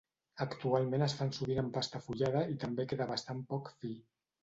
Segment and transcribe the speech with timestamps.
[0.45, 3.97] Actualment es fan sovint amb pasta fullada i també queda bastant poc fi.